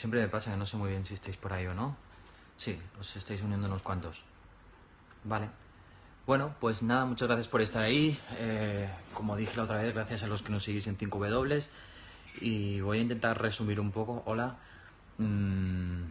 [0.00, 1.96] siempre me pasa que no sé muy bien si estáis por ahí o no.
[2.56, 4.22] Sí, os estáis uniendo unos cuantos.
[5.24, 5.48] Vale.
[6.26, 8.18] Bueno, pues nada, muchas gracias por estar ahí.
[8.38, 11.68] Eh, como dije la otra vez, gracias a los que nos seguís en 5W.
[12.40, 14.56] Y voy a intentar resumir un poco, hola,
[15.18, 16.02] mm,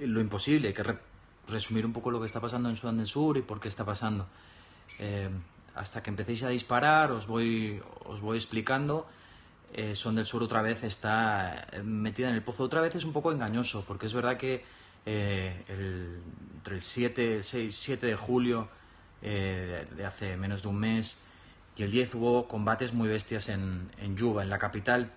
[0.00, 0.98] lo imposible, que re-
[1.48, 3.84] resumir un poco lo que está pasando en Sudán del Sur y por qué está
[3.84, 4.26] pasando.
[4.98, 5.28] Eh,
[5.74, 9.06] hasta que empecéis a disparar, os voy, os voy explicando.
[9.72, 12.64] Eh, Son del Sur otra vez está eh, metida en el pozo.
[12.64, 14.64] Otra vez es un poco engañoso, porque es verdad que
[15.06, 16.20] eh, el-
[16.56, 18.68] entre el 7, el 6, 7 de julio
[19.22, 21.18] de hace menos de un mes
[21.76, 25.10] y el 10 hubo combates muy bestias en, en Yuba, en la capital,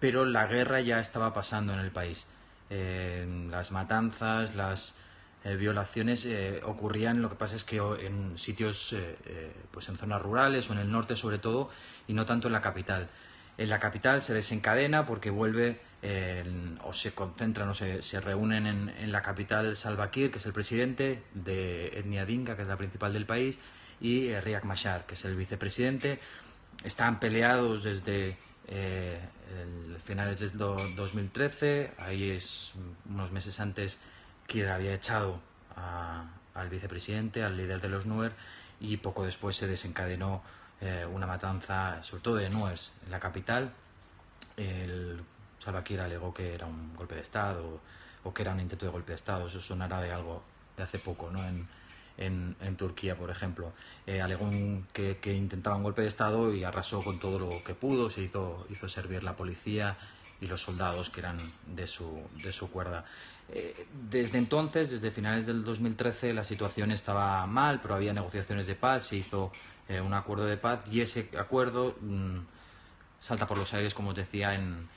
[0.00, 2.26] pero la guerra ya estaba pasando en el país.
[3.50, 4.94] Las matanzas, las
[5.44, 6.28] violaciones
[6.64, 8.96] ocurrían, lo que pasa es que en sitios,
[9.70, 11.70] pues en zonas rurales o en el norte sobre todo,
[12.08, 13.08] y no tanto en la capital.
[13.60, 16.42] En la capital se desencadena porque vuelve eh,
[16.82, 20.54] o se concentran o se, reúnen en, en la capital Salva Kiir, que es el
[20.54, 23.58] presidente de etnia dinka, que es la principal del país,
[24.00, 26.18] y eh, Riek Machar, que es el vicepresidente.
[26.84, 29.20] Están peleados desde eh,
[30.06, 32.72] finales do- 2013, ahí es
[33.10, 33.98] unos meses antes
[34.46, 35.38] Kiir había echado
[35.76, 38.32] a- al vicepresidente, al líder de los Nuer,
[38.80, 40.42] y poco después se desencadenó
[40.80, 43.72] eh, una matanza, sobre todo de Nuers, en la capital.
[44.56, 45.20] El
[45.58, 47.80] Salva Kiir alegó que era un golpe de Estado
[48.24, 49.46] o que era un intento de golpe de Estado.
[49.46, 50.42] Eso sonará de algo
[50.76, 51.40] de hace poco, ¿no?
[51.46, 51.68] En,
[52.18, 53.72] en, Turquía, por ejemplo.
[54.06, 54.50] Eh, alegó
[54.92, 58.10] que, que intentaba un golpe de Estado y arrasó con todo lo que pudo.
[58.10, 59.96] Se hizo, hizo servir la policía
[60.40, 63.04] y los soldados que eran de su, de su cuerda.
[63.52, 68.74] Eh, desde entonces, desde finales del 2013, la situación estaba mal, pero había negociaciones de
[68.76, 69.50] paz, se hizo
[69.88, 72.38] eh, un acuerdo de paz y ese acuerdo mm,
[73.20, 74.88] salta por los aires, como os decía, en,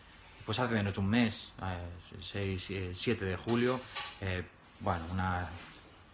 [0.46, 3.80] pues hace menos de un mes, eh, 6, eh, 7 de julio.
[4.22, 4.44] eh,
[4.80, 5.50] bueno, una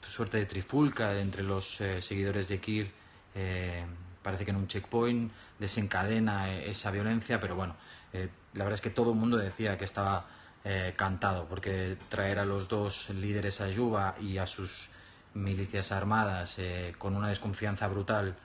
[0.08, 2.92] suerte de trifulca entre los eh, seguidores de Kir.
[3.36, 3.86] eh,
[4.24, 7.76] parece que en un checkpoint desencadena eh, esa violencia, pero bueno,
[8.14, 10.26] eh, la verdad es que todo el mundo decía que estaba
[10.72, 14.90] eh, cantado, porque traer a los dos líderes a Yuba y a sus
[15.34, 18.36] milicias armadas eh, con una desconfianza brutal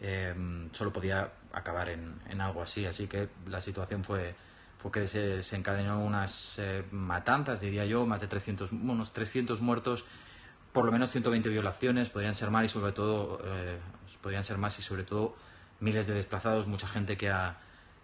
[0.00, 0.34] eh,
[0.72, 2.86] solo podía acabar en, en algo así.
[2.86, 4.34] Así que la situación fue,
[4.78, 10.04] fue que se desencadenó unas eh, matanzas, diría yo, más de 300, unos 300 muertos,
[10.72, 13.78] por lo menos 120 violaciones, podrían ser más y sobre todo, eh,
[14.22, 15.36] podrían ser más y sobre todo
[15.80, 17.58] miles de desplazados, mucha gente que ha,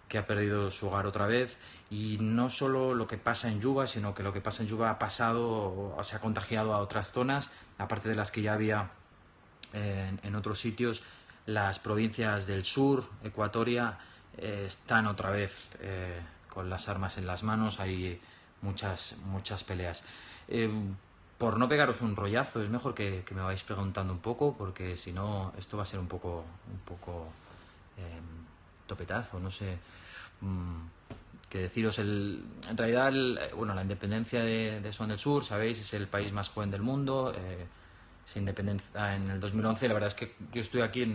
[0.09, 1.57] que ha perdido su hogar otra vez.
[1.91, 4.91] Y no solo lo que pasa en Yuba, sino que lo que pasa en Yuba
[4.91, 8.91] ha pasado o se ha contagiado a otras zonas, aparte de las que ya había
[9.73, 11.03] eh, en, en otros sitios,
[11.47, 13.99] las provincias del sur, Ecuatoria,
[14.37, 18.21] eh, están otra vez eh, con las armas en las manos, hay
[18.63, 20.05] muchas, muchas peleas.
[20.49, 20.71] Eh,
[21.39, 24.97] por no pegaros un rollazo, es mejor que, que me vais preguntando un poco, porque
[24.97, 27.29] si no, esto va a ser un poco, un poco
[27.99, 28.21] eh,
[28.87, 29.77] topetazo, no sé
[30.41, 30.77] mm,
[31.49, 31.99] qué deciros.
[31.99, 36.07] El, en realidad, eh, bueno, la independencia de, de Sudán del Sur, sabéis, es el
[36.09, 37.33] país más joven del mundo.
[37.37, 37.67] eh,
[38.27, 39.89] se en el 2011.
[39.89, 41.07] La verdad es que yo estoy aquí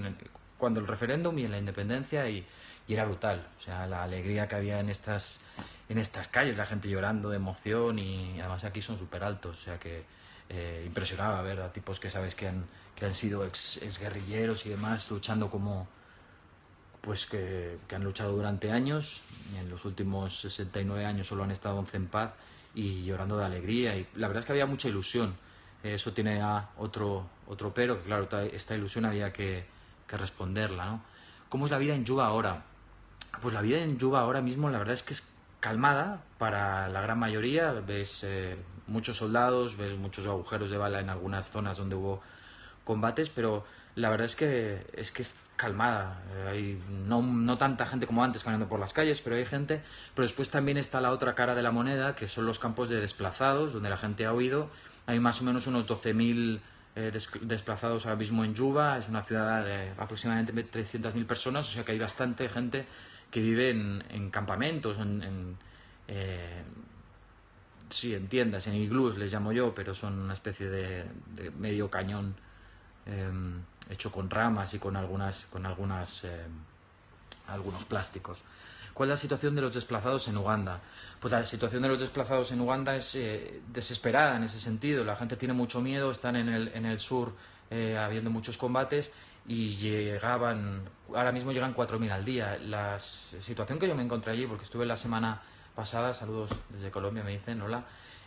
[0.57, 2.45] cuando el referéndum y en la independencia y,
[2.87, 3.47] y era brutal.
[3.57, 5.41] O sea, la alegría que había en estas,
[5.89, 9.59] en estas calles, la gente llorando de emoción y además aquí son súper altos.
[9.59, 10.03] O sea que
[10.49, 12.65] eh, impresionaba ver a tipos que sabes que han,
[12.95, 15.87] que han sido ex, guerrilleros y demás luchando como
[17.01, 19.21] pues que, han luchado durante años
[19.59, 22.31] en los últimos 69 años solo han estado 11 en paz
[22.75, 25.35] y llorando de alegría y la verdad es que había mucha ilusión
[25.83, 26.41] eso tiene
[26.77, 29.65] otro otro pero que claro ta- esta ilusión había que,
[30.07, 31.01] responderla ¿no?
[31.49, 32.63] ¿cómo es la vida en Yuba ahora?
[33.41, 35.23] pues la vida en Yuba ahora mismo la verdad es que es
[35.61, 38.57] calmada para la gran mayoría ves eh,
[38.87, 42.21] muchos soldados ves muchos agujeros de bala en algunas zonas donde hubo
[42.83, 43.63] combates, pero
[43.95, 45.23] la verdad es que es que
[45.61, 46.21] calmada.
[46.33, 49.81] Eh, Hay no, no tanta gente como antes caminando por las calles, pero hay gente.
[50.15, 52.99] Pero después también está la otra cara de la moneda, que son los campos de
[52.99, 54.69] desplazados, donde la gente ha huido.
[55.05, 56.59] Hay más o menos unos 12.000
[56.95, 58.97] eh, des- desplazados ahora mismo en Yuba.
[58.97, 62.85] Es una ciudad de aproximadamente 300.000 personas, o sea que hay bastante gente
[63.29, 65.57] que vive en, en campamentos, en, en,
[66.09, 66.63] eh,
[67.89, 71.05] sí, en tiendas, en iglús les llamo yo, pero son una especie de,
[71.57, 72.35] medio cañón
[73.05, 76.51] em, hecho con ramas y con algunas, con algunas, em,
[77.47, 78.43] algunos plásticos.
[78.93, 80.79] ¿Cuál es la situación de los desplazados en Uganda?
[81.19, 85.03] Pues la situación de los desplazados en Uganda es eh, desesperada en ese sentido.
[85.03, 87.33] La gente tiene mucho miedo, están en el, en el sur
[87.69, 89.11] eh, habiendo muchos combates
[89.47, 90.83] y llegaban,
[91.15, 92.57] ahora mismo llegan 4.000 al día.
[92.57, 95.41] La situación que yo me encontré allí, porque estuve la semana
[95.73, 97.85] pasada, saludos desde Colombia, me dicen, hola,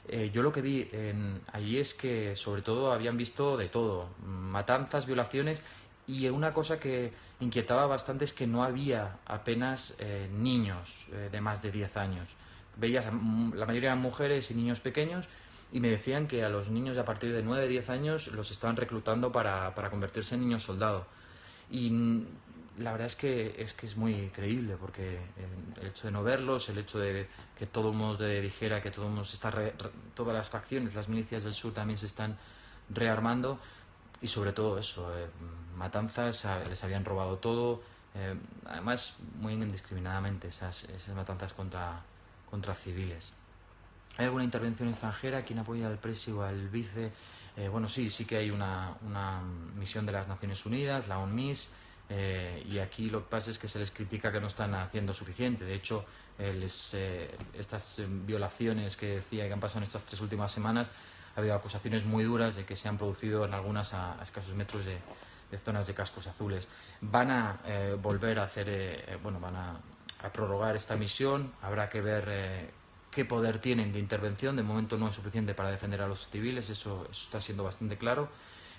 [0.08, 0.90] eh, yo lo que vi
[1.52, 5.62] allí es que sobre todo habían visto de todo, matanzas, violaciones
[6.06, 11.40] y una cosa que inquietaba bastante es que no había apenas eh, niños eh, de
[11.40, 12.28] más de 10 años.
[12.76, 15.28] Veías, la mayoría eran mujeres y niños pequeños
[15.72, 18.76] y me decían que a los niños a partir de 9, 10 años los estaban
[18.76, 21.06] reclutando para, para convertirse en niños soldado.
[22.78, 25.18] La verdad es que es que es muy creíble porque
[25.80, 29.20] el hecho de no verlos, el hecho de que todo el mundo dijera que todo
[29.22, 29.52] está
[30.14, 32.36] todas las facciones, las milicias del sur también se están
[32.90, 33.58] rearmando
[34.20, 35.26] y sobre todo eso, eh,
[35.76, 37.82] matanzas, les habían robado todo,
[38.14, 38.34] eh,
[38.66, 42.00] además muy indiscriminadamente esas, esas matanzas contra,
[42.50, 43.32] contra civiles.
[44.16, 45.44] ¿Hay alguna intervención extranjera?
[45.44, 47.12] ¿Quién apoya al presi o al vice?
[47.56, 49.42] Eh, bueno, sí, sí que hay una, una,
[49.76, 51.72] misión de las Naciones Unidas, la UNMIS,
[52.08, 55.14] eh, y aquí lo que pasa es que se les critica que no están haciendo
[55.14, 55.64] suficiente.
[55.64, 56.04] De hecho,
[56.38, 60.90] eh, estas violaciones que decía que han pasado en estas tres últimas semanas,
[61.36, 64.84] ha habido acusaciones muy duras de que se han producido en algunas a, escasos metros
[64.84, 64.98] de,
[65.58, 66.68] zonas de cascos azules.
[67.00, 67.60] Van a
[68.02, 69.80] volver a hacer, bueno, van a,
[70.22, 71.52] a, prorrogar esta misión.
[71.62, 72.72] Habrá que ver
[73.14, 74.56] qué poder tienen de intervención.
[74.56, 78.28] De momento no es suficiente para defender a los civiles, eso, está siendo bastante claro.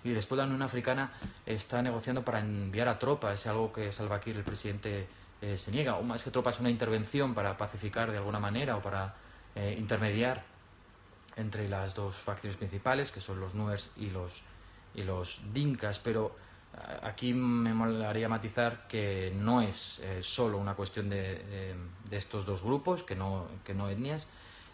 [0.05, 1.11] Y después la Unión Africana
[1.45, 5.07] está negociando para enviar a tropas, es algo que Salva Kiir, el presidente,
[5.41, 5.97] eh, se niega.
[5.97, 9.15] O más que tropas, una intervención para pacificar de alguna manera o para
[9.55, 10.43] eh, intermediar
[11.35, 14.43] entre las dos facciones principales, que son los Nuers y los,
[14.93, 15.99] y los Dinkas.
[15.99, 16.35] Pero
[17.03, 21.73] Aquí me molaría matizar que no es eh, solo una cuestión de,
[22.11, 24.27] estos dos grupos, que no, que no etnias,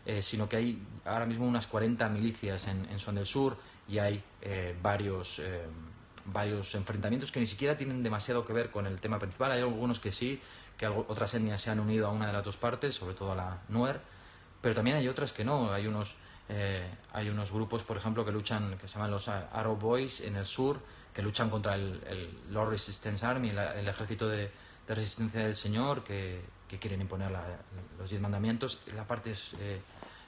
[0.06, 3.58] eh, sino que hay ahora mismo unas 40 milicias en, en Son del Sur
[3.92, 5.42] y hay eh, varios,
[6.26, 9.52] varios enfrentamientos que ni siquiera tienen demasiado que ver con el tema principal.
[9.52, 10.42] Hay algunos que sí,
[10.78, 13.36] que otras etnias se han unido a una de las dos partes, sobre todo a
[13.36, 14.00] la Nuer,
[14.62, 15.74] pero también hay otras que no.
[15.74, 16.16] Hay unos,
[17.12, 20.46] hay unos grupos, por ejemplo, que luchan, que se llaman los Arrow Boys en el
[20.46, 20.80] sur,
[21.14, 24.50] que luchan contra el, Lord Resistance Army, el, ejército de,
[24.88, 26.42] resistencia del Señor, que,
[26.80, 27.32] quieren imponer
[28.00, 28.84] los diez mandamientos.
[28.96, 29.82] La parte eh,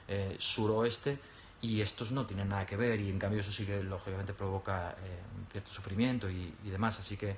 [0.08, 1.18] eh, suroeste
[1.64, 4.90] y estos no tienen nada que ver y en cambio eso sí que lógicamente provoca
[5.02, 5.20] eh,
[5.50, 7.00] cierto sufrimiento y, demás.
[7.00, 7.36] Así que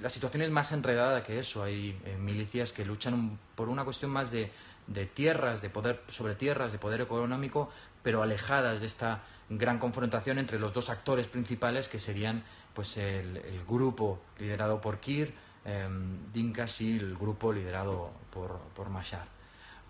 [0.00, 1.64] la situación es más enredada que eso.
[1.64, 4.52] Hay milicias que luchan por una cuestión más de,
[5.14, 7.70] tierras, de poder sobre tierras, de poder económico,
[8.04, 13.42] pero alejadas de esta gran confrontación entre los dos actores principales que serían pues el,
[13.68, 15.88] grupo liderado por Kir, eh,
[16.32, 19.26] Dinkas y el grupo liderado por, por Mashar.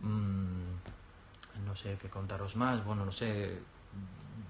[0.00, 0.99] Mm,
[1.64, 3.58] no sé qué contaros más, bueno, no sé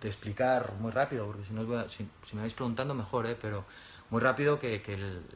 [0.01, 3.37] de explicar muy rápido, porque si, no si, me vais preguntando mejor, ¿eh?
[3.41, 3.65] pero
[4.11, 4.83] muy rápido que,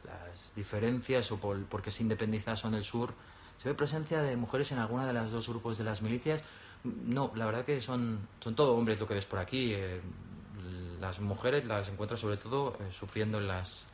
[0.05, 3.13] las diferencias o por, porque se independiza son del sur,
[3.57, 6.43] se ve presencia de mujeres en alguna de las dos grupos de las milicias,
[6.83, 9.73] no, la verdad que son, son todo hombres lo que ves por aquí.
[9.73, 10.01] Eh,
[10.99, 13.85] las mujeres las encuentras sobre todo eh, sufriendo en las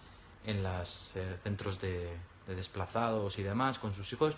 [0.45, 2.09] en los eh, centros de,
[2.47, 4.35] desplazados y demás con sus hijos,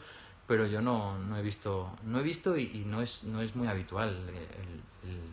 [0.48, 3.68] pero yo no, no he visto no he visto y, no es no es muy
[3.68, 4.82] habitual el,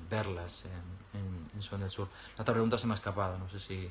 [0.08, 2.08] verlas en, en, del Sur.
[2.36, 3.88] La otra pregunta se me ha escapado, no sé si,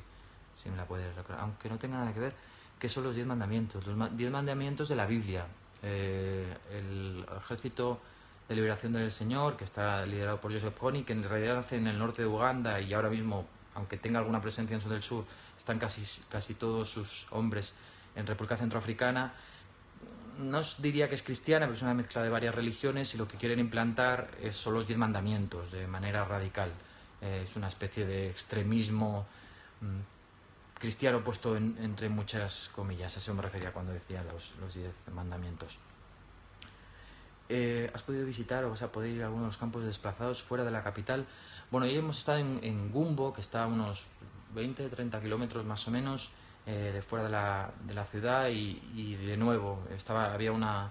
[0.62, 2.34] si me la puedes recordar, aunque no tenga nada que ver.
[2.78, 3.86] ¿Qué son los diez mandamientos?
[3.86, 5.46] Los diez mandamientos de la Biblia.
[5.82, 8.00] el ejército
[8.50, 11.86] de Liberación del Señor, que está liderado por Joseph Kony, que en realidad nace en
[11.86, 13.46] el norte de Uganda y ahora mismo,
[13.76, 15.24] aunque tenga alguna presencia en el sur,
[15.56, 17.74] están casi, casi todos sus hombres
[18.16, 19.32] en República Centroafricana.
[20.40, 23.28] No os diría que es cristiana, pero es una mezcla de varias religiones y lo
[23.28, 26.72] que quieren implantar son los diez mandamientos de manera radical.
[27.20, 29.26] Eh, es una especie de extremismo
[29.80, 33.14] mm, cristiano puesto entre muchas comillas.
[33.16, 35.78] A eso me refería cuando decía los, los diez mandamientos.
[37.52, 40.40] Eh, ¿Has podido visitar o vas a poder ir a algunos de los campos desplazados
[40.40, 41.26] fuera de la capital?
[41.72, 44.06] Bueno, hoy hemos estado en, Gumbo, que está a unos
[44.54, 46.30] 20, 30 kilómetros más o menos
[46.66, 50.90] eh, de fuera de la, de la ciudad y, de nuevo estaba, había una,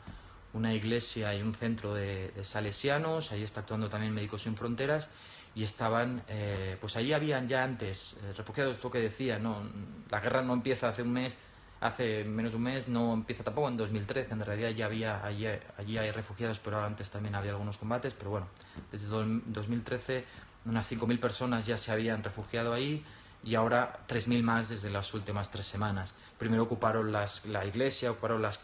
[0.54, 5.10] una iglesia y un centro de, salesianos, ahí está actuando también Médicos Sin Fronteras
[5.56, 9.64] y estaban, eh, pues allí habían ya antes refugiados, esto que decía, no,
[10.10, 11.38] la guerra no empieza hace un mes,
[11.82, 15.48] hace menos de un mes, no empieza tampoco en 2013, en realidad ya había, allí,
[15.78, 18.48] allí hay refugiados, pero antes también había algunos combates, pero bueno,
[18.92, 20.26] desde 2013
[20.66, 23.04] unas 5.000 personas ya se habían refugiado ahí
[23.44, 26.14] y ahora 3.000 más desde las últimas tres semanas.
[26.38, 28.60] Primero ocuparon las, la iglesia, ocuparon las,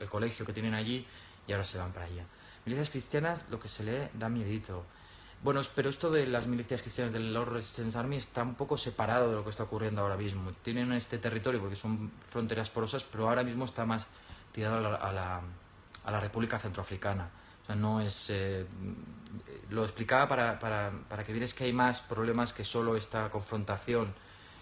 [0.00, 1.06] el colegio que tienen allí
[1.46, 2.24] y ahora se van para allá.
[2.64, 4.84] Milicias cristianas, lo que se lee da miedito.
[5.42, 9.30] Bueno, pero esto de las milicias cristianas del Lord Resistance Army está un poco separado
[9.30, 10.50] de lo que está ocurriendo ahora mismo.
[10.64, 14.06] Tienen este territorio porque son fronteras porosas, pero ahora mismo está más
[14.52, 15.42] tirado a la,
[16.04, 17.28] a la, República Centroafricana.
[17.66, 18.30] O sea, no es...
[18.30, 18.64] Eh,
[19.70, 24.14] lo explicaba para, para, para que vierais que hay más problemas que solo esta confrontación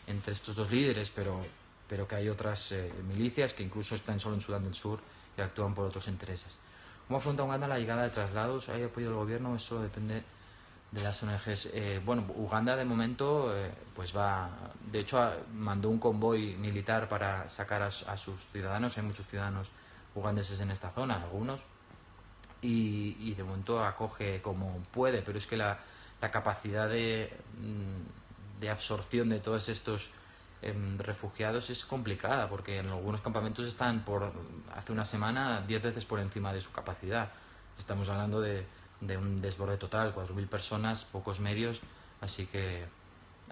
[0.06, 1.44] entre estos dos líderes, pero,
[1.87, 5.00] pero que hay otras eh, milicias que incluso están solo en Sudán del Sur
[5.37, 6.56] y actúan por otros intereses.
[7.06, 8.70] ¿Cómo afronta Uganda la llegada de traslados?
[8.70, 9.54] ¿Hay apoyo del gobierno?
[9.54, 10.23] Eso depende
[10.90, 11.66] de las ONGs.
[11.75, 13.52] Eh, bueno, Uganda de momento
[13.94, 14.49] pues va,
[14.90, 15.20] de hecho
[15.52, 19.70] mandó un convoy militar para sacar a, sus ciudadanos, hay muchos ciudadanos
[20.14, 21.62] ugandeses en esta zona, algunos,
[22.66, 25.78] y, de momento acoge como puede, pero es que la,
[26.21, 27.30] la capacidad de,
[27.61, 30.11] mm, de, absorción de todos estos
[30.62, 34.33] em, refugiados es complicada, porque en algunos campamentos están por
[34.75, 37.30] hace una semana diez veces por encima de su capacidad.
[37.78, 38.64] Estamos hablando de
[39.06, 41.80] de un desborde total, 4.000 personas, pocos medios,
[42.21, 42.85] así que,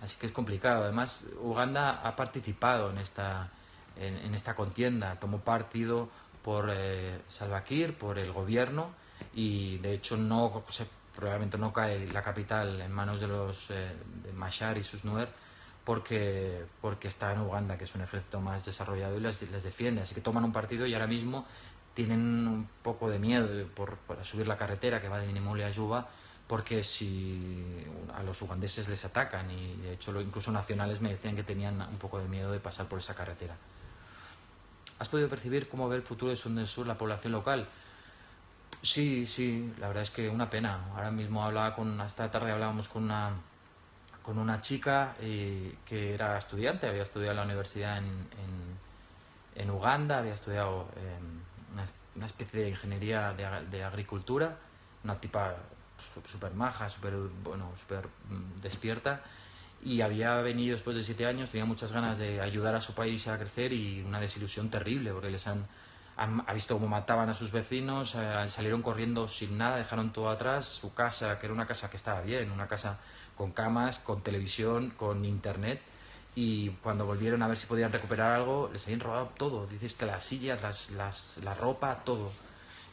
[0.00, 0.84] así que es complicado.
[0.84, 3.50] Además, Uganda ha participado en esta,
[3.96, 6.08] en, esta contienda, tomó partido
[6.42, 8.90] por eh, Salva Kiir, por el gobierno,
[9.34, 10.64] y de hecho no
[11.14, 13.92] probablemente no cae la capital en manos de los eh,
[14.24, 15.28] de Mashar y sus Nuer
[15.84, 20.02] porque, porque está en Uganda, que es un ejército más desarrollado y les, les defiende.
[20.02, 21.44] Así que toman un partido y ahora mismo
[21.94, 26.08] tienen un poco de miedo por, subir la carretera que va de Nimule a Yuba
[26.46, 27.84] porque si
[28.14, 31.96] a los ugandeses les atacan y de hecho incluso nacionales me decían que tenían un
[31.98, 33.56] poco de miedo de pasar por esa carretera.
[35.02, 37.66] ¿Has podido percibir cómo ve el futuro de Sudán del Sur la población local?
[38.82, 40.78] Sí, sí, la verdad es que una pena.
[40.94, 43.32] Ahora mismo hablaba con, esta tarde hablábamos con una,
[44.22, 48.28] con una chica eh, que era estudiante, había estudiado en la universidad en,
[49.56, 50.88] en, Uganda, había estudiado...
[50.96, 51.18] Eh,
[52.14, 54.56] una, especie de ingeniería de, agricultura,
[55.02, 55.56] una tipa
[56.26, 59.20] súper maja, súper bueno, super mm, despierta
[59.82, 63.26] y había venido después de siete años, tenía muchas ganas de ayudar a su país
[63.28, 65.66] a crecer y una desilusión terrible porque les han,
[66.16, 70.66] ha visto cómo mataban a sus vecinos, eh, salieron corriendo sin nada, dejaron todo atrás,
[70.66, 72.98] su casa, que era una casa que estaba bien, una casa
[73.36, 75.80] con camas, con televisión, con internet
[76.34, 79.66] y cuando volvieron a ver si podían recuperar algo, les habían robado todo.
[79.66, 82.32] Dices que las sillas, las, las, la ropa, todo.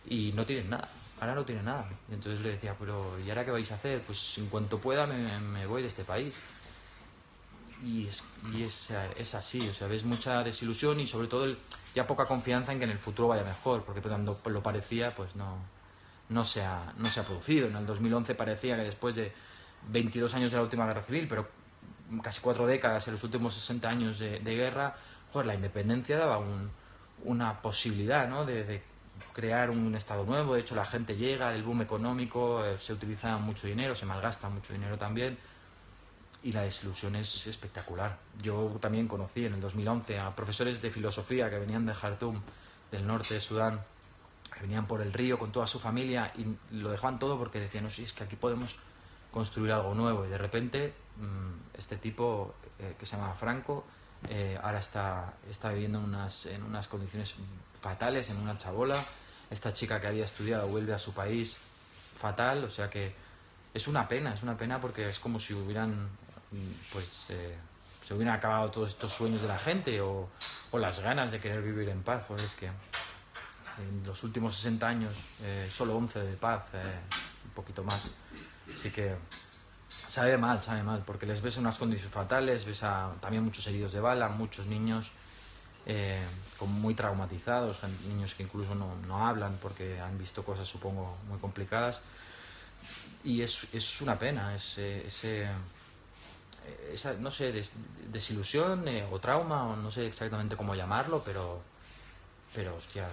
[0.08, 0.90] Y no tienen nada.
[1.22, 1.88] Ahora no tienen nada.
[2.12, 4.02] Entonces le decía, pero ¿y ahora qué vais a hacer?
[4.02, 6.34] Pues en cuanto pueda me, me voy de este país.
[7.84, 11.56] Y, es, y es, así, o sea, ves mucha desilusión y sobre todo
[11.96, 15.36] ya poca confianza en que en el futuro vaya mejor, porque cuando lo parecía, pues
[15.36, 15.58] no,
[16.28, 17.68] no, se ha, no se ha producido.
[17.68, 19.32] En el 2011 parecía que después de
[19.88, 21.48] 22 años de la última guerra civil, pero
[22.22, 24.96] casi cuatro décadas, en los últimos 60 años de, guerra,
[25.32, 26.44] joder, la independencia daba
[27.24, 28.46] una posibilidad ¿no?
[28.46, 28.82] de,
[29.34, 30.56] crear un Estado nuevo.
[30.56, 34.50] De hecho, la gente llega, el boom económico, eh, se utiliza mucho dinero, se malgasta
[34.50, 35.38] mucho dinero también.
[36.42, 38.18] Y la desilusión es espectacular.
[38.42, 42.42] Yo también conocí en el 2011 a profesores de filosofía que venían de Jartum,
[42.92, 43.82] del norte de Sudán,
[44.54, 47.84] que venían por el río con toda su familia y lo dejaban todo porque decían,
[47.84, 48.80] no, sí, es que aquí podemos
[49.32, 50.26] construir algo nuevo.
[50.26, 53.86] Y de repente mm, este tipo eh, que se llama Franco
[54.28, 57.36] eh, ahora está, está viviendo unas, en unas condiciones
[57.82, 58.98] fatales, en una chabola.
[59.50, 61.60] Esta chica que había estudiado vuelve a su país
[62.18, 63.14] fatal, o sea que
[63.74, 66.10] es una pena, es una pena porque es como si hubieran,
[66.92, 67.56] pues, eh,
[68.06, 70.30] se hubieran acabado todos estos sueños de la gente o,
[70.74, 72.24] las ganas de querer vivir en paz.
[72.28, 75.14] Pues es que en los últimos 60 años
[75.70, 76.64] solo 11 de paz,
[77.46, 78.12] un poquito más.
[78.76, 79.16] Así que
[80.08, 83.94] sabe mal, sabe mal, porque les ves unas condiciones fatales, ves a también muchos heridos
[83.94, 85.12] de bala, muchos niños
[85.86, 86.22] eh,
[86.66, 92.02] muy traumatizados, niños que incluso no, no, hablan porque han visto cosas, supongo, muy complicadas.
[93.24, 95.50] Y es, es una pena, es, eh, ese, eh,
[96.94, 97.54] esa, no sé,
[98.12, 101.62] desilusión o trauma, o no sé exactamente cómo llamarlo, pero,
[102.54, 103.08] pero hostia,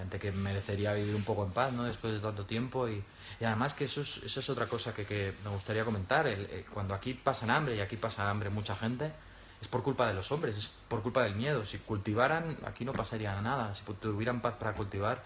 [0.00, 1.84] gente que merecería vivir un poco en paz, ¿no?
[1.84, 3.02] Después de tanto tiempo y,
[3.40, 6.26] además que eso es, eso es otra cosa que, me gustaría comentar.
[6.26, 9.12] Eh, cuando aquí pasan hambre y aquí pasa hambre mucha gente,
[9.60, 11.64] es por culpa de los hombres, es por culpa del miedo.
[11.64, 13.74] Si cultivaran, aquí no pasaría nada.
[13.74, 15.22] Si tuvieran paz para cultivar,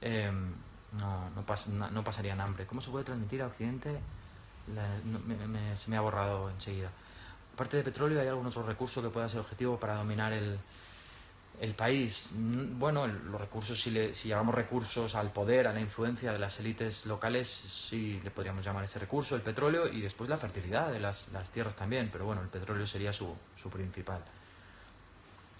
[0.00, 0.30] eh,
[0.92, 2.66] no, no, no, pasarían hambre.
[2.66, 3.98] ¿Cómo se puede transmitir a Occidente?
[5.76, 6.90] Se me ha borrado enseguida.
[7.54, 10.58] Aparte de petróleo, ¿hay algún otro recurso que pueda ser objetivo para dominar el,
[11.60, 15.80] El país, mm, bueno, los recursos, si, le, si llamamos recursos al poder, a la
[15.80, 20.28] influencia de las élites locales, sí le podríamos llamar ese recurso, el petróleo y después
[20.28, 24.22] la fertilidad de las, las tierras también, pero bueno, el petróleo sería su, su principal.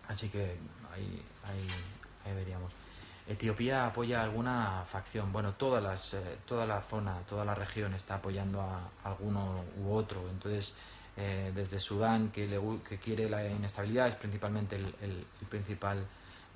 [0.09, 0.59] Así que
[0.93, 1.67] ahí, ahí,
[2.27, 2.73] ahí veríamos.
[3.29, 5.33] Etiopía apoya alguna facción.
[5.33, 9.93] Bueno, todas las, eh, toda la zona, toda la región está apoyando a alguno u
[9.93, 10.29] otro.
[10.31, 10.77] Entonces,
[11.17, 16.07] eh, desde Sudán, que, le, que quiere la inestabilidad, es principalmente el, principal,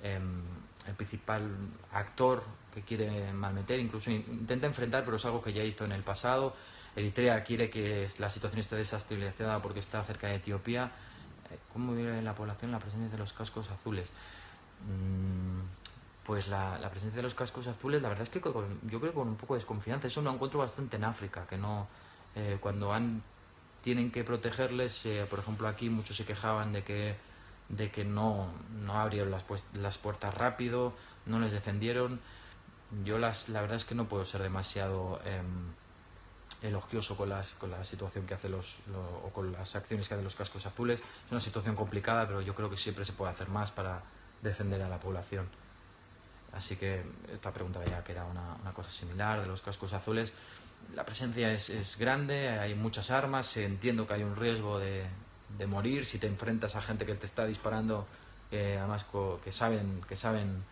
[0.01, 0.43] em,
[0.87, 1.49] el principal
[1.91, 6.03] actor que quiere malmeter, incluso intenta enfrentar, pero es algo que ya hizo en el
[6.03, 6.55] pasado.
[6.95, 10.91] Eritrea quiere que la situación esté desestabilizada porque está cerca de Etiopía.
[11.49, 14.07] Eh, ¿Cómo vive la población la presencia de los cascos azules?
[14.87, 15.80] Mm,
[16.31, 19.35] pues la, presencia de los cascos azules, la verdad es que yo creo con un
[19.35, 20.07] poco de desconfianza.
[20.07, 21.89] Eso lo encuentro bastante en África, que no
[22.37, 23.21] eh, cuando han
[23.83, 27.17] tienen que protegerles, eh, por ejemplo aquí muchos se quejaban de que
[27.67, 28.49] de que no,
[28.87, 30.93] abrieron las, pues, las puertas rápido,
[31.25, 32.21] no les defendieron.
[33.03, 35.73] Yo las, la verdad es que no puedo ser demasiado em,
[36.61, 38.79] elogioso con, las, con la situación que hace los,
[39.25, 41.01] o con las acciones que hacen los cascos azules.
[41.25, 44.01] Es una situación complicada, pero yo creo que siempre se puede hacer más para
[44.41, 45.49] defender a la población.
[46.53, 50.33] Así que esta pregunta ya que era una, cosa similar de los cascos azules.
[50.95, 55.05] La presencia es, es, grande, hay muchas armas, entiendo que hay un riesgo de,
[55.67, 58.07] morir si te enfrentas a gente que te está disparando,
[58.51, 59.05] eh, además
[59.43, 60.63] que saben, que saben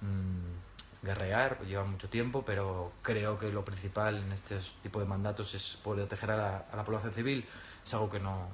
[0.00, 5.54] mmm, guerrear, llevan mucho tiempo, pero creo que lo principal en este tipo de mandatos
[5.54, 7.44] es poder proteger a la, población civil,
[7.84, 8.48] es algo que no,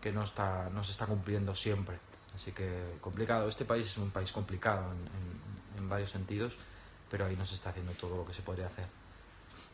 [0.00, 1.98] que no, está, no se está cumpliendo siempre.
[2.34, 3.48] Así que complicado.
[3.48, 5.49] Este país es un país complicado en,
[5.80, 6.56] en, varios sentidos,
[7.10, 8.86] pero ahí no se está haciendo todo lo que se podría hacer.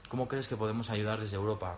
[0.09, 1.77] ¿Cómo crees que podemos ayudar desde Europa?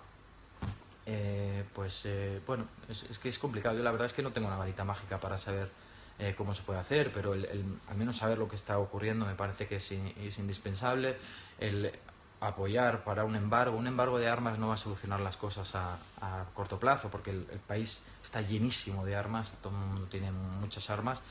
[1.07, 3.77] Eh, pues eh, bueno, es, es, que es complicado.
[3.77, 5.71] Yo la verdad es que no tengo una varita mágica para saber
[6.19, 9.69] eh, cómo se puede hacer, pero al menos saber lo que está ocurriendo me parece
[9.69, 11.17] que es, indispensable.
[11.61, 11.93] El
[12.41, 13.77] apoyar para un embargo.
[13.77, 17.31] Un embargo de armas no va a solucionar las cosas a, a corto plazo, porque
[17.31, 21.23] el, el, país está llenísimo de armas, todo el mundo tiene muchas armas,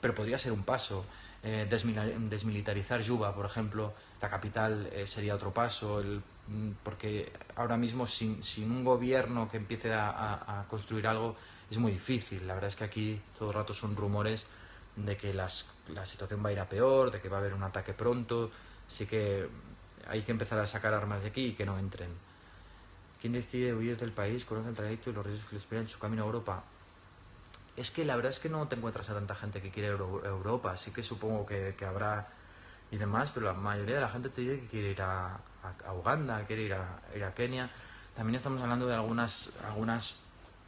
[0.00, 1.04] pero podría ser un paso.
[1.46, 7.76] Eh, desmilitarizar Yuba, por ejemplo, la capital eh, sería otro paso, el, mm, porque ahora
[7.76, 11.36] mismo sin, sin, un gobierno que empiece a, construir algo
[11.70, 12.46] es muy difícil.
[12.46, 14.46] La verdad es que aquí todo el rato son rumores
[14.96, 17.52] de que las, la situación va a ir a peor, de que va a haber
[17.52, 18.50] un ataque pronto,
[18.88, 19.46] así que
[20.08, 22.08] hay que empezar a sacar armas de aquí y que no entren.
[23.20, 24.46] ¿Quién decide huir del país?
[24.46, 26.64] Conoce el trayecto y los riesgos que le esperan en su camino a Europa.
[27.76, 30.24] Es que la verdad es que no te encuentras a tanta gente que quiere Euro
[30.24, 30.72] Europa.
[30.72, 32.28] Así que supongo que, habrá
[32.90, 35.40] y demás, pero la mayoría de la gente te dice que quiere ir a,
[35.94, 37.70] Uganda, quiere ir a, Kenia.
[38.14, 40.16] También estamos hablando de algunas, algunas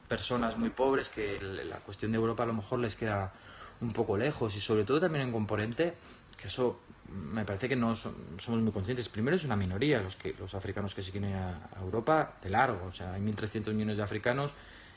[0.09, 3.33] personas muy pobres que la cuestión de Europa a lo mejor les queda
[3.81, 5.95] un poco lejos y sobre todo también en componente
[6.37, 9.09] que eso me parece que no somos muy conscientes.
[9.09, 12.51] Primero es una minoría los, que, los africanos que se quieren ir a, Europa de
[12.51, 12.87] largo.
[12.87, 14.53] O sea, hay 1.300 millones de africanos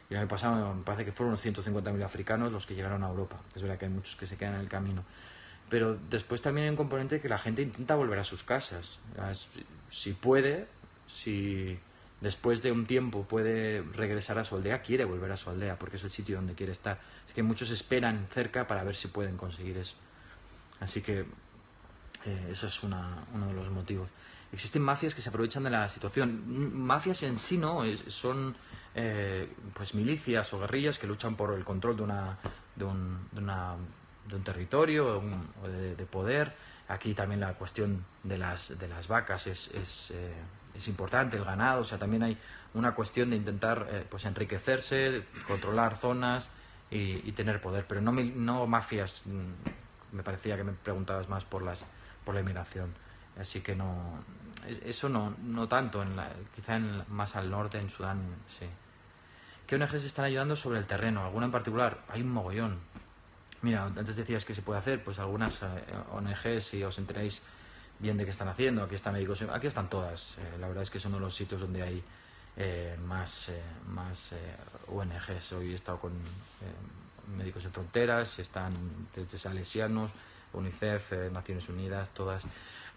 [0.10, 3.10] y el año pasado me parece que fueron unos 150.000 africanos los que llegaron a
[3.10, 3.38] Europa.
[3.56, 5.04] Es verdad que hay muchos que se quedan en el camino.
[5.70, 9.00] Pero después también hay un componente que la gente intenta volver a sus casas.
[9.88, 10.68] Si puede,
[11.08, 11.78] si
[12.22, 15.98] después de un tiempo puede regresar a su aldea, quiere volver a su aldea porque
[15.98, 17.00] es el sitio donde quiere estar.
[17.28, 19.96] Es que muchos esperan cerca para ver si pueden conseguir eso.
[20.80, 21.20] Así que
[22.26, 24.10] eh, eso es una, uno de los motivos.
[24.52, 26.44] Existen mafias que se aprovechan de la situación.
[26.76, 28.56] Mafias en sí no, son
[29.02, 32.38] eh, pues milicias o guerrillas que luchan por el control de, una,
[32.76, 36.54] de, un, de, una, un territorio un, de, de, poder.
[36.90, 40.34] Aquí también la cuestión de las, de las vacas es, es, eh,
[40.76, 41.82] es importante, el ganado.
[41.82, 42.38] O sea, también hay
[42.74, 46.50] una cuestión de intentar eh, pues enriquecerse, controlar zonas
[46.92, 47.86] y, y tener poder.
[47.88, 49.24] Pero no, no mafias
[50.12, 51.86] me parecía que me preguntabas más por las
[52.26, 52.94] por la inmigración
[53.40, 54.20] así que no
[54.84, 58.66] eso no, no tanto en la, quizá en, más al norte en Sudán sí
[59.70, 61.24] ¿qué ONGs están ayudando sobre el terreno?
[61.24, 62.00] ¿alguna en particular?
[62.10, 62.80] hay un mogollón
[63.62, 65.68] mira antes decías que se puede hacer pues algunas eh,
[66.12, 67.44] ONGs si os enteráis
[68.00, 70.90] bien de qué están haciendo aquí están médicos aquí están todas eh, la verdad es
[70.90, 72.04] que son uno de los sitios donde hay
[72.62, 74.56] eh, más eh, más eh,
[74.88, 76.12] ONGs hoy he estado con
[77.38, 78.74] Médicos Sin Fronteras, están
[79.16, 80.12] desde Salesianos,
[80.52, 82.46] UNICEF, Naciones Unidas, todas.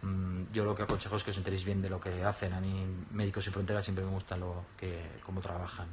[0.01, 2.55] Mm, yo lo que aconsejo es que os enteréis bien de lo que hacen.
[2.55, 5.87] A mí, Médicos Sin Fronteras, siempre me gusta lo que, cómo trabajan.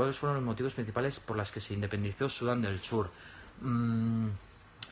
[0.00, 3.10] ¿Cuáles fueron los motivos principales por los que se independizó Sudán del Sur?
[3.60, 4.28] Mm,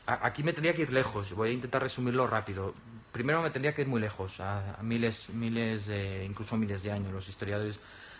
[0.05, 2.75] aquí me tendría que ir lejos, voy a intentar resumirlo rápido.
[3.11, 6.91] Primero me tendría que ir muy lejos, a, a miles, miles de, incluso miles de
[6.91, 7.11] años.
[7.11, 7.79] Los historiadores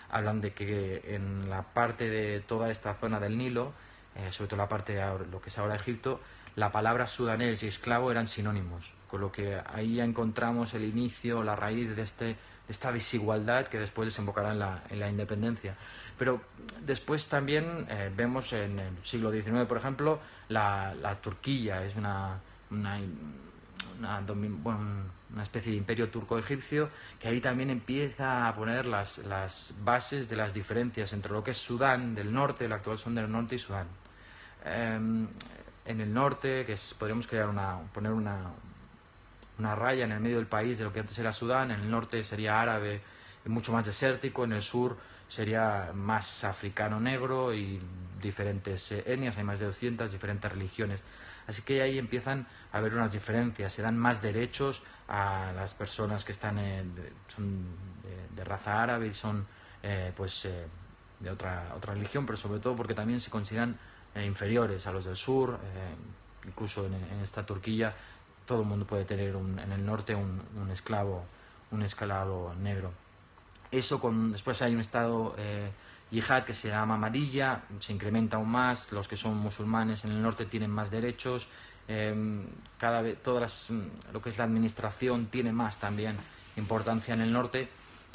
[0.09, 3.71] hablan de que en la parte de toda esta zona del Nilo,
[4.15, 6.19] eh, sobre todo la parte de ahora, lo que es ahora Egipto,
[6.55, 11.43] la palabra sudanés y esclavo eran sinónimos, con lo que ahí ya encontramos el inicio,
[11.43, 12.35] la raíz de, este,
[12.69, 15.75] esta desigualdad que después desembocará en la, en la independencia.
[16.17, 16.41] Pero
[16.85, 22.39] después también eh, vemos en el siglo XIX, por ejemplo, la, la Turquía, es una,
[22.69, 22.99] una,
[23.99, 30.35] una, especie de imperio turco-egipcio, que ahí también empieza a poner las, las, bases de
[30.35, 33.59] las diferencias entre lo que es Sudán del norte, el actual Sudán del norte y
[33.59, 33.87] Sudán.
[34.65, 35.27] Eh,
[35.85, 38.51] en el norte, que es, podríamos crear una, poner una,
[39.59, 41.91] una raya en el medio del país de lo que antes era Sudán, en el
[41.91, 43.01] norte sería árabe,
[43.45, 47.79] mucho más desértico, en el sur sería más africano negro y
[48.21, 51.03] diferentes eh, etnias, hay más de 200 diferentes religiones.
[51.47, 56.23] Así que ahí empiezan a haber unas diferencias, se dan más derechos a las personas
[56.23, 56.57] que están
[57.27, 57.65] son
[58.35, 59.45] de, raza árabe y son
[59.81, 60.67] eh, pues eh,
[61.19, 63.77] de otra, otra religión, pero sobre todo porque también se consideran
[64.15, 67.93] eh, inferiores a los del sur, eh, incluso en, esta Turquía
[68.49, 71.23] todo el mundo puede tener en el norte un, un, esclavo
[71.69, 72.91] un esclavo negro.
[73.69, 75.69] Eso con, después hay un estado eh,
[76.09, 80.23] yihad que se llama Amadilla, se incrementa aún más, los que son musulmanes en el
[80.23, 81.47] norte tienen más derechos,
[82.79, 83.71] cada vez todas
[84.13, 86.17] lo que es la administración tiene más también
[86.57, 87.69] importancia en el norte,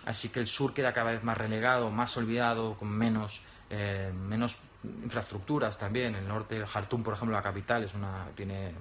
[0.04, 3.40] así que el sur queda cada vez más relegado, más olvidado, con menos,
[4.28, 4.58] menos
[5.04, 6.14] infraestructuras también.
[6.14, 8.72] El norte, el Jartum, por ejemplo, la capital, es una, tiene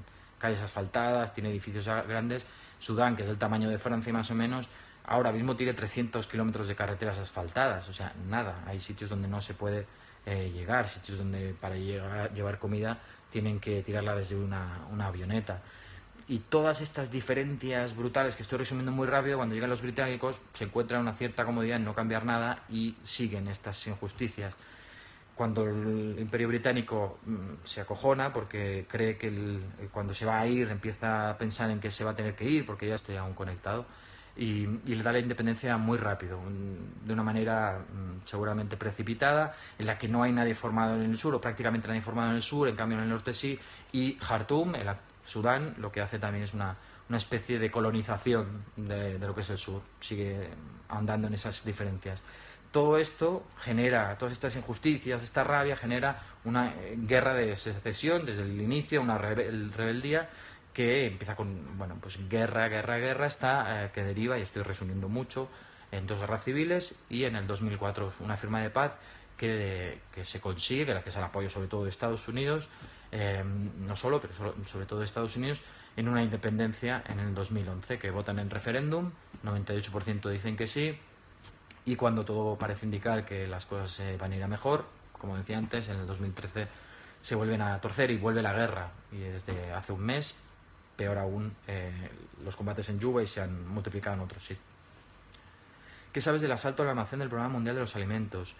[0.43, 2.45] calles asfaltadas, tiene edificios grandes.
[2.77, 4.67] Sudán, que es el tamaño de Francia más o menos,
[5.05, 7.87] ahora mismo tiene 300 kilómetros de carreteras asfaltadas.
[7.87, 8.61] O sea, nada.
[8.67, 9.87] Hay sitios donde no se puede
[10.25, 15.61] eh, llegar, sitios donde para llevar comida tienen que tirarla desde una, una avioneta.
[16.27, 20.65] Y todas estas diferencias brutales que estoy resumiendo muy rápido, cuando llegan los británicos, se
[20.65, 24.55] encuentran una cierta comodidad en no cambiar nada y siguen estas injusticias
[25.35, 29.59] cuando el imperio británico mm, se acojona porque cree que
[29.91, 32.45] cuando se va a ir empieza a pensar en que se va a tener que
[32.45, 33.85] ir porque ya estoy aún conectado
[34.35, 39.85] y, le da la independencia muy rápido, mm, de una manera mm, seguramente precipitada, en
[39.85, 42.41] la que no hay nadie formado en el sur o prácticamente nadie formado en el
[42.41, 43.59] sur, en cambio en el norte sí,
[43.91, 44.89] y Jartum, el
[45.23, 46.75] Sudán, lo que hace también es una,
[47.09, 50.49] una especie de colonización de, de lo que es el sur, sigue
[50.89, 52.21] andando en esas diferencias
[52.73, 58.41] todo esto genera, todas estas injusticias, esta rabia genera una eh, guerra de secesión desde
[58.41, 60.27] el inicio, una rebeldía
[60.73, 65.07] que empieza con, bueno, pues guerra, guerra, guerra, está, eh, que deriva, y estoy resumiendo
[65.07, 65.49] mucho,
[65.91, 68.93] en dos guerras civiles y en el 2004 una firma de paz
[69.37, 72.69] que, se consigue gracias al apoyo sobre todo de Estados Unidos,
[73.11, 73.43] eh,
[73.81, 74.33] no solo, pero
[74.65, 75.61] sobre todo de Estados Unidos,
[75.95, 79.11] en una independencia en el 2011, que votan en referéndum,
[79.45, 80.97] 98% dicen que sí,
[81.85, 84.85] y cuando todo parece indicar que las cosas van a ir a mejor,
[85.23, 86.67] como decía antes, en el 2013
[87.21, 88.91] se vuelven a torcer y vuelve la guerra.
[89.11, 90.35] Y desde hace un mes,
[90.97, 92.09] peor aún, eh,
[92.43, 94.65] los combates en Yuba y se han multiplicado en otros sitios.
[96.11, 98.55] ¿Qué sabes del asalto al almacén del Programa Mundial de los Alimentos?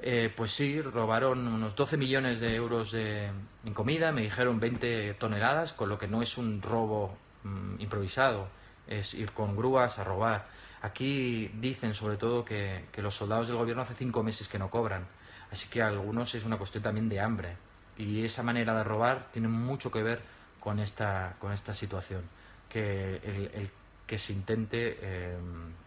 [0.00, 3.30] Eh, pues sí, robaron unos 12 millones de euros de,
[3.64, 8.48] en comida, me dijeron 20 toneladas, con lo que no es un robo mm, improvisado,
[8.88, 10.46] es ir con grúas a robar.
[10.82, 15.06] Aquí dicen sobre todo que, los soldados del gobierno hace cinco meses que no cobran,
[15.50, 17.56] así que a algunos es una cuestión también de hambre.
[17.96, 20.20] Y esa manera de robar tiene mucho que ver
[20.60, 22.22] con esta, con esta situación,
[22.68, 23.70] que el,
[24.06, 25.36] que se intente, eh,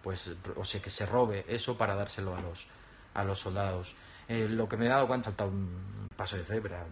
[0.03, 2.67] pues, o sea, que se robe eso para dárselo a los,
[3.13, 3.95] a los soldados.
[4.27, 6.85] Eh, lo que me he dado cuenta, salta un paso de cebra,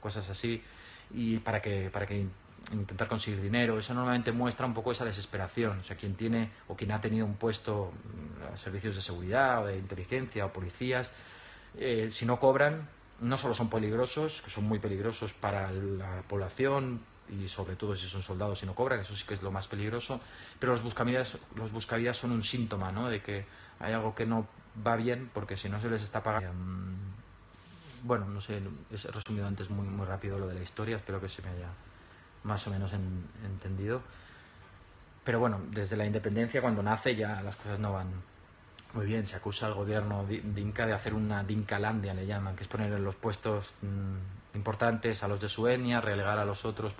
[0.00, 0.62] cosas así,
[1.10, 2.26] y para que, para que
[2.72, 3.78] intentar conseguir dinero.
[3.78, 5.80] Eso normalmente muestra un poco esa desesperación.
[5.80, 9.62] O sea, quien tiene o quien ha tenido un puesto en mm, servicios de seguridad
[9.62, 11.12] o de inteligencia o policías,
[11.76, 12.88] eh, si no cobran,
[13.20, 18.08] no solo son peligrosos, que son muy peligrosos para la población y sobre todo si
[18.08, 20.20] son soldados y no cobran, eso sí que es lo más peligroso,
[20.58, 23.08] pero los buscavidas, los buscavidas son un síntoma ¿no?
[23.08, 23.46] de que
[23.78, 24.46] hay algo que no
[24.86, 26.52] va bien porque si no se les está pagando.
[26.52, 27.12] Mm,
[28.04, 31.28] bueno, no sé, he resumido antes muy, muy rápido lo de la historia, espero que
[31.28, 31.68] se me haya
[32.44, 34.02] más o menos entendido.
[35.24, 38.08] Pero bueno, desde la independencia, cuando nace, ya las cosas no van
[38.94, 39.26] muy bien.
[39.26, 43.04] Se acusa al gobierno dinka de hacer una dinkalandia, le llaman, que es poner en
[43.04, 46.94] los puestos mm, importantes a los de Sueña, relegar a los otros.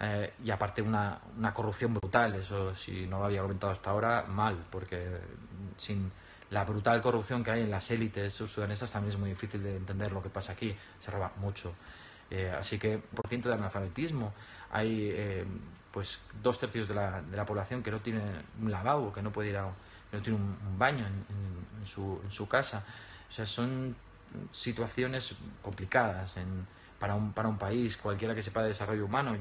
[0.00, 4.24] Eh, y aparte una, una corrupción brutal, eso si no lo había comentado hasta ahora,
[4.28, 5.18] mal, porque
[5.76, 6.10] sin
[6.50, 10.12] la brutal corrupción que hay en las élites sudanesas también es muy difícil de entender
[10.12, 11.72] lo que pasa aquí, se roba mucho.
[12.32, 14.32] Eh, así que por ciento de analfabetismo.
[14.70, 15.44] Hay eh,
[15.92, 18.22] pues dos tercios de la, de la, población que no tiene
[18.60, 19.70] un lavabo, que no puede ir a
[20.12, 21.24] no tiene un, baño en,
[21.80, 22.84] en, su, en, su, casa.
[23.28, 23.94] O sea, son
[24.50, 26.38] situaciones complicadas.
[26.38, 26.66] En,
[26.98, 29.36] para un, para un país, cualquiera que sepa de desarrollo humano,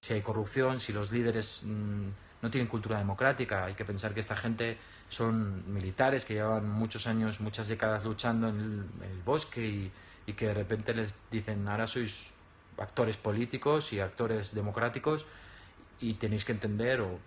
[0.00, 2.08] si hay corrupción, si los líderes mm,
[2.42, 3.64] no tienen cultura democrática.
[3.64, 4.76] Hay que pensar que esta gente
[5.08, 9.92] son militares que llevan muchos años, muchas décadas luchando en el, bosque y,
[10.26, 12.32] y, que de repente les dicen ahora sois
[12.78, 15.26] actores políticos y actores democráticos
[16.00, 17.18] y tenéis que entender, o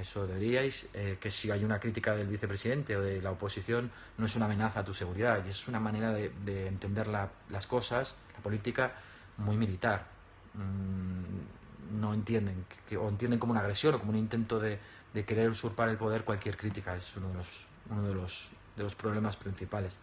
[0.00, 4.26] eso deberíais, eh, que si hay una crítica del vicepresidente o de la oposición no
[4.26, 7.66] es una amenaza a tu seguridad y es una manera de, de entender la, las
[7.66, 8.94] cosas, la política,
[9.38, 10.06] muy militar.
[10.54, 14.78] Mm, no entienden, que, o entienden como una agresión o como un intento de,
[15.14, 16.96] de querer usurpar el poder cualquier crítica.
[16.96, 19.98] Es uno de los, uno de los, de los problemas principales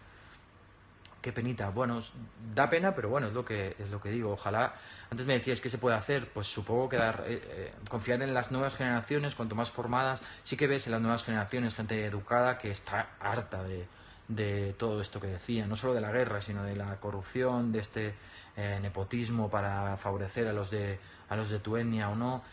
[1.23, 1.69] qué penita.
[1.69, 2.01] Bueno,
[2.53, 4.33] da pena, pero bueno, es lo que es lo que digo.
[4.33, 4.75] Ojalá.
[5.09, 6.29] Antes me decías qué se puede hacer.
[6.31, 10.21] Pues supongo que dar, eh, eh, confiar en las nuevas generaciones, cuanto más formadas.
[10.43, 13.87] Sí que ves en las nuevas generaciones gente educada que está harta de,
[14.27, 17.79] de todo esto que decía, no solo de la guerra, sino de la corrupción, de
[17.79, 18.13] este
[18.57, 22.43] eh, nepotismo para favorecer a los de a los de tu etnia o no.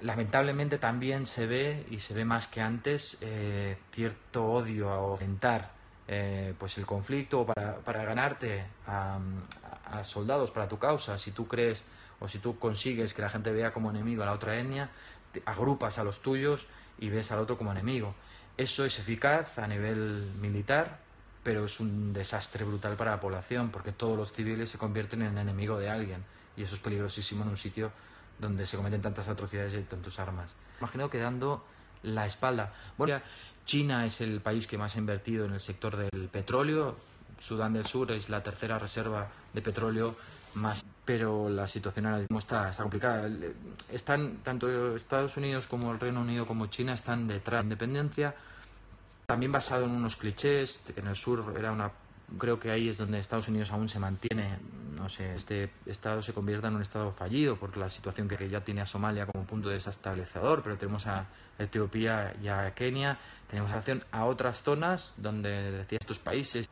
[0.00, 3.18] Lamentablemente también se ve y se ve más que antes
[3.92, 9.18] cierto odio a aumentar eh, pues el conflicto para, para ganarte a,
[10.04, 11.84] soldados para tu causa, si tú crees
[12.18, 14.90] o si tú consigues que la gente vea como enemigo a la otra etnia,
[15.44, 16.66] agrupas a los tuyos
[16.98, 18.14] y ves al otro como enemigo.
[18.56, 20.98] Eso es eficaz a nivel militar,
[21.42, 25.36] pero es un desastre brutal para la población, porque todos los civiles se convierten en
[25.36, 26.24] enemigo de alguien,
[26.56, 27.92] y eso es peligrosísimo en un sitio
[28.38, 30.54] donde se cometen tantas atrocidades y tantas armas.
[30.80, 31.64] Imagino que dando
[32.02, 32.72] la espalda.
[32.98, 33.20] Bueno,
[33.64, 36.96] China es el país que más ha invertido en el sector del petróleo.
[37.38, 40.14] Sudán del Sur es la tercera reserva de petróleo
[40.54, 40.84] más.
[41.04, 43.28] Pero la situación ahora mismo está, complicada.
[43.90, 48.34] Están tanto Estados Unidos como el Reino Unido como China están detrás de la independencia.
[49.26, 50.82] También basado en unos clichés.
[50.94, 51.90] En el sur era una
[52.38, 54.58] creo que ahí es donde Estados Unidos aún se mantiene,
[54.96, 58.60] no sé, este estado se convierta en un estado fallido por la situación que ya
[58.60, 61.26] tiene a Somalia como punto desestabilizador, pero tenemos a
[61.58, 63.18] Etiopía y a Kenia,
[63.48, 66.68] tenemos relación a otras zonas donde decía estos países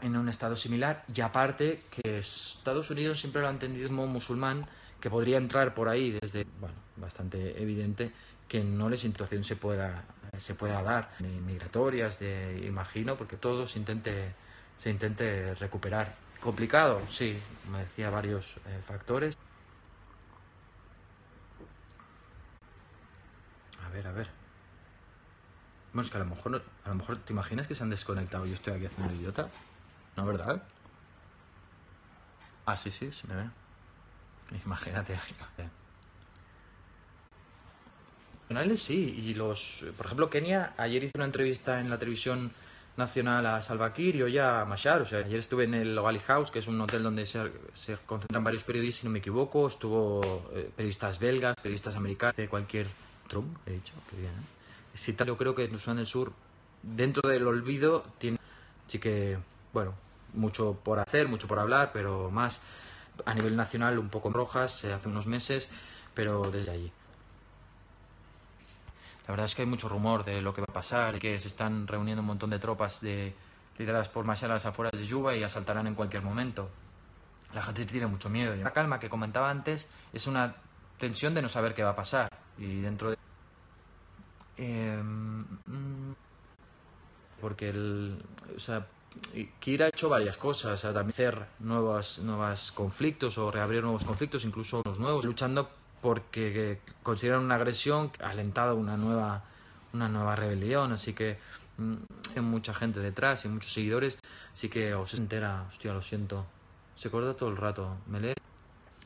[0.00, 4.66] en un estado similar y aparte que Estados Unidos siempre lo ha entendido como musulmán
[5.00, 8.12] que podría entrar por ahí desde, bueno, bastante evidente
[8.48, 10.04] que no la situación se pueda
[10.38, 14.34] se pueda dar migratorias de imagino porque todos intente
[14.78, 16.14] se intente recuperar.
[16.40, 17.02] ¿Complicado?
[17.08, 17.38] Sí,
[17.70, 19.36] me decía varios eh, factores.
[23.84, 24.28] A ver, a ver.
[25.92, 28.46] Bueno, es que a lo mejor, a lo mejor te imaginas que se han desconectado
[28.46, 29.48] y yo estoy aquí haciendo el idiota.
[30.16, 30.62] ¿No, verdad?
[32.66, 33.50] Ah, sí, sí, se me ve.
[34.64, 35.18] Imagínate.
[38.76, 42.50] Sí, y los, por ejemplo, Kenia ayer hizo una entrevista en la televisión
[42.98, 45.00] nacional a Salva Kiir y hoy a Mashar.
[45.02, 47.50] O sea, ayer estuve en el Ogali House, que es un hotel donde se,
[48.04, 49.66] concentran varios periodistas, si no me equivoco.
[49.66, 52.86] Estuvo eh, periodistas belgas, periodistas americanos, de cualquier...
[53.28, 54.32] Trump, he dicho, qué bien.
[54.32, 54.94] ¿eh?
[54.94, 56.32] Si tal, yo creo que en del Sur,
[56.82, 58.38] dentro del olvido, tiene...
[58.86, 59.38] Sí que,
[59.72, 59.94] bueno,
[60.32, 62.62] mucho por hacer, mucho por hablar, pero más
[63.26, 65.68] a nivel nacional un poco rojas eh, hace unos meses,
[66.14, 66.92] pero desde allí.
[69.28, 71.48] La verdad es que hay mucho rumor de lo que va a pasar, que se
[71.48, 73.34] están reuniendo un montón de tropas de,
[73.76, 76.70] lideradas por Mashar a las afueras de Yuba y asaltarán en cualquier momento.
[77.52, 78.56] La gente tiene mucho miedo.
[78.56, 80.56] La calma que comentaba antes es una
[80.98, 82.30] tensión de no saber qué va a pasar.
[82.56, 83.18] Y dentro de...
[84.56, 85.44] Em,
[87.38, 88.24] porque el...
[88.56, 88.86] O sea,
[89.60, 94.04] Kira ha hecho varias cosas, o sea, también hacer nuevos, nuevos conflictos o reabrir nuevos
[94.04, 95.68] conflictos, incluso los nuevos, luchando
[96.00, 99.44] porque consideran una agresión alentado una nueva,
[99.92, 101.38] una nueva rebelión, así que
[101.78, 101.94] mm,
[102.36, 104.18] hay mucha gente detrás y muchos seguidores,
[104.52, 106.46] así que os entera, hostia, lo siento,
[106.96, 108.34] se corta todo el rato, me lee.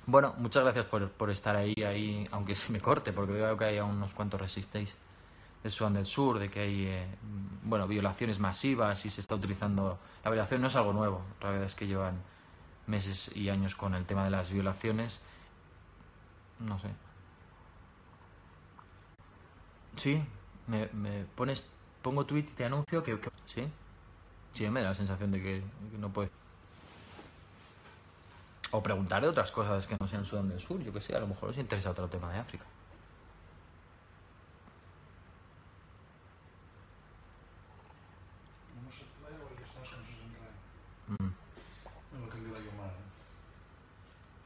[0.07, 3.65] Bueno, muchas gracias por, por estar ahí, ahí, aunque se me corte, porque veo que
[3.65, 4.99] hay unos cuantos resistéis
[5.63, 7.07] de Sudán del Sur, de que hay eh,
[7.63, 9.99] bueno, violaciones masivas y se está utilizando...
[10.25, 12.21] La violación no es algo nuevo, la verdad es que llevan
[12.87, 15.21] meses y años con el tema de las violaciones
[16.66, 16.88] no sé.
[19.96, 20.22] Sí,
[20.66, 21.64] me, me pones,
[22.03, 23.68] pongo tweet y te anuncio que, sí.
[24.53, 25.62] Sí, me da la sensación de que,
[25.98, 26.31] no puede.
[28.70, 31.27] O preguntaré otras cosas que no sean Sudán del Sur, yo que sé, a lo
[31.27, 32.64] mejor os interesa otro tema de África.
[41.09, 41.29] Mm.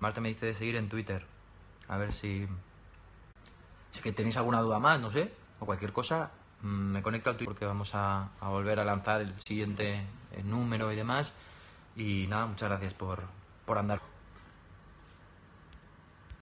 [0.00, 1.35] Marta me dice de seguir en Twitter.
[1.88, 2.46] A ver si.
[3.92, 6.30] Si que tenéis alguna duda más, no sé, o cualquier cosa,
[6.62, 10.04] mm, me conecto al Twitter porque vamos a, a volver a lanzar el siguiente
[10.44, 11.32] número y demás.
[11.96, 13.22] Y nada, muchas gracias por,
[13.64, 14.00] por andar.